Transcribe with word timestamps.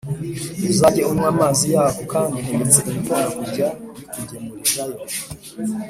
Uzajye 0.71 1.01
unywa 1.11 1.27
amazi 1.33 1.65
yako, 1.75 2.01
kandi 2.13 2.35
ntegetse 2.43 2.77
ibikona 2.89 3.27
kujya 3.37 3.67
bikugemurirayo 3.95 4.95